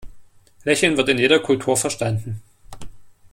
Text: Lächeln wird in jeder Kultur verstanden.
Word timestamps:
Lächeln 0.63 0.97
wird 0.97 1.09
in 1.09 1.19
jeder 1.19 1.37
Kultur 1.39 1.77
verstanden. 1.77 2.41